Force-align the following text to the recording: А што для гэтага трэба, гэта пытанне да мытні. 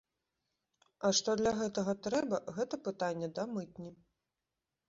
А 1.09 1.11
што 1.19 1.35
для 1.41 1.51
гэтага 1.59 1.95
трэба, 2.07 2.39
гэта 2.57 2.75
пытанне 2.89 3.27
да 3.37 3.43
мытні. 3.55 3.89